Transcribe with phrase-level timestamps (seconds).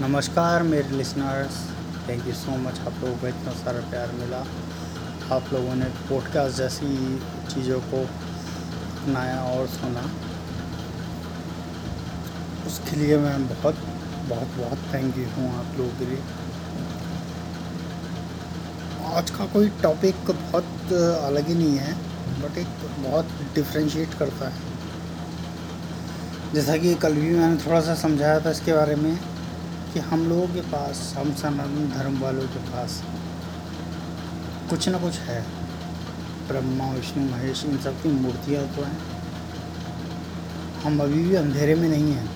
[0.00, 1.54] नमस्कार, मेरे listeners
[2.08, 4.38] thank you so much आप लोगों को इतना सारा प्यार मिला।
[5.36, 6.90] आप लोगों ने पॉडकास्ट जैसी
[7.48, 10.02] चीज़ों को अपनाया और सुना।
[12.66, 13.80] उसके लिए मैं बहुत
[14.28, 16.20] बहुत बहुत थैंक यू हूँ आप लोगों के लिए।
[19.14, 20.92] आज का कोई टॉपिक बहुत
[21.22, 21.92] अलग ही नहीं है
[22.42, 24.76] बट एक बहुत डिफ्रेंशिएट करता है।
[26.54, 29.18] जैसा कि कल भी मैंने थोड़ा सा समझाया था इसके बारे में
[29.92, 33.04] कि हम लोगों के पास, हम सनातन धर्म वालों के पास
[34.70, 35.42] कुछ ना कुछ है।
[36.48, 38.98] ब्रह्मा, विष्णु, महेश, इन सब की मूर्तियाँ तो हैं।
[40.84, 42.30] हम अभी भी अंधेरे में नहीं हैं।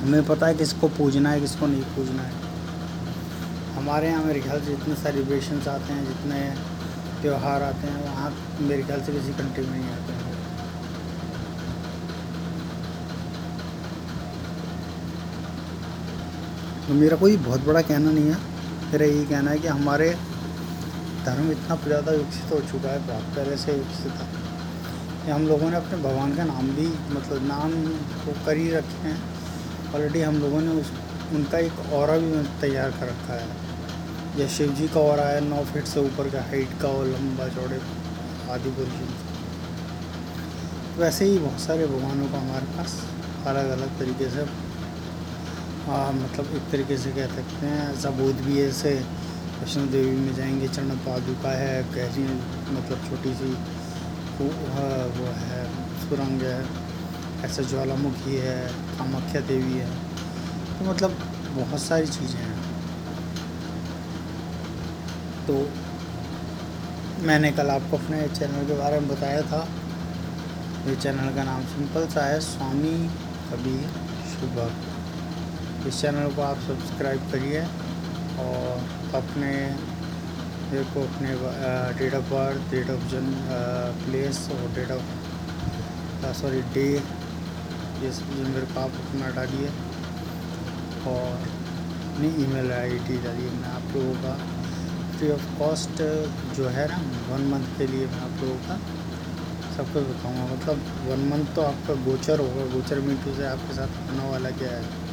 [0.00, 2.32] हमें पता है किसको पूजना है, किसको नहीं पूजना है।
[3.76, 6.54] हमारे यहाँ मेरे ख्याल से जितने सेलिब्रेशंस आते हैं, जितने
[7.22, 10.23] त्यौहार आते हैं, वहाँ मेरे ख्याल से किसी कंट्री में नहीं आते हैं।
[16.86, 18.38] तो मेरा कोई बहुत बड़ा कहना नहीं है।
[18.86, 20.08] मेरा यही कहना है कि हमारे
[21.26, 24.26] धर्म इतना ज़्यादा विकसित हो चुका है, बहुत पहले से विकसित था
[25.24, 27.72] कि हम लोगों ने अपने भगवान का नाम भी मतलब नाम
[28.24, 29.16] तो कर ही रखे हैं।
[29.94, 30.90] ऑलरेडी हम लोगों ने उस,
[31.34, 33.48] उनका एक और भी तैयार कर रखा है।
[34.36, 37.48] जैसे शिव जी का और है, नौ फीट से ऊपर का हाइट का और लंबा
[37.56, 37.80] चौड़े
[38.52, 38.94] आदि पुरुष
[40.98, 43.00] वैसे ही बहुत सारे भगवानों का हमारे पास
[43.46, 44.42] अलग अलग तरीके से
[45.86, 48.90] हाँ मतलब एक तरीके से कह सकते हैं ऐसा बोध भी है जैसे
[49.60, 52.22] वैष्णो देवी में जाएँगे चरण पादुका है, गहरी
[52.74, 53.50] मतलब छोटी सी
[54.38, 54.46] वो
[55.18, 55.66] वो है,
[56.00, 56.66] सुरंग है,
[57.44, 58.56] ऐसा ज्वालामुखी है,
[58.98, 59.90] कामाख्या देवी है।
[60.78, 61.10] तो मतलब
[61.56, 62.56] बहुत सारी चीज़ें हैं।
[65.46, 65.68] तो
[67.26, 69.68] मैंने कल आपको अपने चैनल के बारे में बताया था।
[70.86, 72.96] ये चैनल का नाम सिंपल सा है, स्वामी
[73.52, 73.88] कबीर
[74.32, 74.93] शुभक
[75.88, 77.60] इस चैनल को आप सब्सक्राइब करिए
[78.42, 79.50] और अपने
[80.70, 81.34] देखो अपने
[81.98, 83.26] date of birth date of जन
[84.04, 86.86] प्लेस और डेट ऑफ़ सॉरी डे
[88.02, 89.68] ये सब जो मेरे को आप अपना डालिए
[91.12, 91.28] और
[92.06, 94.34] अपनी ईमेल आईडी डालिए। मैं आप लोगों का
[95.16, 96.02] फ्री ऑफ़ कॉस्ट
[96.56, 96.98] जो है ना
[97.30, 98.78] वन मंथ के लिए मैं आप लोगों का
[99.76, 100.76] सब कुछ बताऊँगा। मतलब
[101.10, 105.03] वन मंथ तो आपका गोचर होगा। गोचर मीटू से आपके साथ होने वाला क्या है?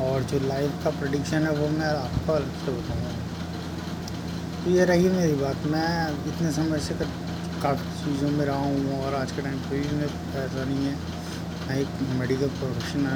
[0.00, 3.12] और जो लाइव का प्रडिक्शन है वो मैं आपको अलग से बताऊँगा।
[4.64, 5.90] तो ये रही मेरी बात। मैं
[6.28, 6.94] इतने समय से
[7.62, 10.04] काफ़ी चीज़ों में रहा हूँ और आज के टाइम कोई भी
[10.40, 10.94] ऐसा नहीं है।
[11.68, 13.06] मैं एक मेडिकल प्रोफेशनल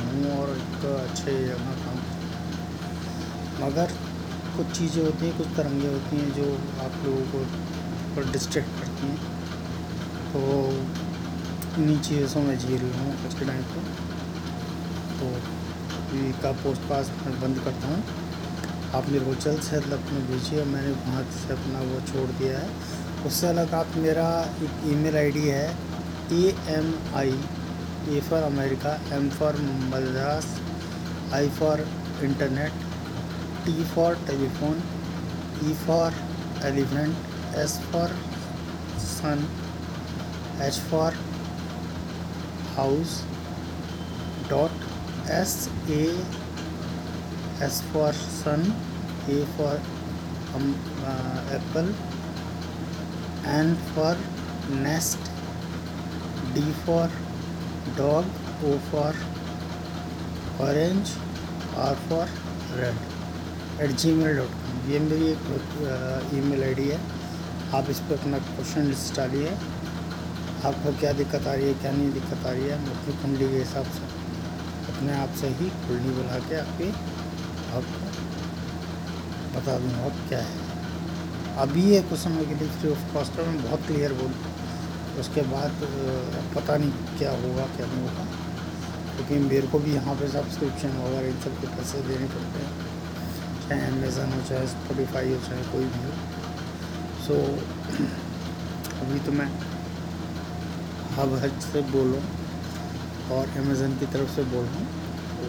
[0.00, 1.98] हूँ और एक अच्छे जगह काम
[3.62, 3.92] मगर
[4.56, 6.46] कुछ चीज़ें होती हैं, कुछ तरंगे होती हैं जो
[6.84, 9.18] आप लोगों को डिस्ट्रैक्ट करती हैं।
[10.32, 10.40] तो
[11.80, 13.82] इन्हीं चीज़ों में जी रही हूँ आज के टाइम पर
[15.18, 15.26] तो
[16.42, 18.02] का पोस्ट पास मैं बंद करता हूँ।
[18.94, 22.58] आप मेरे को जल्द से जल्द अपने भेजिए मैंने वहाँ से अपना वो छोड़ दिया
[22.58, 24.28] है। उससे अलग आप मेरा
[24.62, 25.66] एक ईमेल आईडी है
[26.32, 27.38] A M I
[28.16, 29.56] A for America M for
[29.94, 30.46] Madras
[31.34, 31.86] I for
[32.24, 32.84] internet
[33.64, 34.82] T for telephone
[35.64, 36.14] E for
[36.66, 38.16] elephant S for
[39.06, 39.48] sun
[40.62, 41.14] H for
[42.76, 43.20] house
[44.50, 44.88] dot
[45.30, 46.04] S A
[47.64, 48.62] S for sun,
[49.28, 49.80] A for
[50.56, 50.74] um,
[51.04, 51.88] uh, apple,
[53.46, 54.16] N for
[54.82, 55.18] nest,
[56.54, 57.08] D for
[57.96, 58.24] dog,
[58.64, 59.14] O for
[60.66, 61.14] orange,
[61.76, 62.26] R for
[62.82, 63.06] red.
[63.82, 65.44] At Gmail dot com ये मेरी एक
[66.38, 66.98] email ID है।
[67.74, 69.50] आप इस पर अपना question list डालिए।
[70.70, 73.48] आपको क्या दिक्कत आ रही है क्या नहीं दिक्कत आ रही है मैं अपनी कुंडली
[73.50, 74.19] के हिसाब से।
[75.00, 76.86] अपने आप से ही कुंडली बुला के आपके
[77.76, 78.08] आपको
[79.52, 80.56] बता दूँगा अब क्या है।
[81.62, 84.34] अभी ये कुछ समय के लिए फ्री ऑफ़ कॉस्ट मैं बहुत क्लियर बोल
[85.20, 85.78] उसके बाद
[86.56, 88.24] पता नहीं क्या होगा, क्या नहीं होगा।
[89.14, 92.72] क्योंकि मेरे को भी यहाँ पे सब्सक्रिप्शन वगैरह इन सब के पैसे देने पड़ते हैं।
[93.68, 96.12] चाहे अमेज़न हो, चाहे स्पॉटिफाई हो, चाहे कोई भी हो।
[97.24, 97.40] सो
[99.00, 99.48] अभी तो मैं
[101.16, 102.22] हब हज से बोलो
[103.30, 104.88] और अमेज़न की तरफ़ से बोल रहा हूँ।
[105.36, 105.46] तो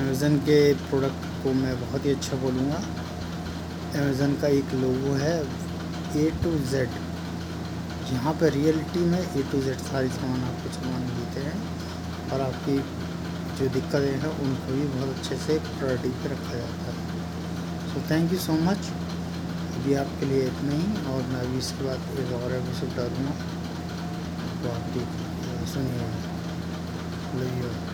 [0.00, 2.82] अमेज़न के प्रोडक्ट को मैं बहुत ही अच्छा बोलूँगा।
[3.94, 5.36] अमेज़न का एक लोगो है
[6.16, 6.90] ए टू जेड
[8.12, 11.56] यहाँ पर रियलिटी में ए टू जेड सारी सामान आपको सामान देते हैं
[12.32, 12.76] और आपकी
[13.58, 18.32] जो दिक्कतें हैं, उनको भी बहुत अच्छे से प्रायोरिटी पर रखा जाता है। So thank
[18.32, 18.90] you so much
[19.76, 23.34] अभी आपके लिए इतना ही और मैं अभी इसके बाद एक और एपिसोड डालूँगा।
[24.62, 24.84] तो आप
[25.64, 26.08] देख सुनिए
[27.40, 27.93] लव यू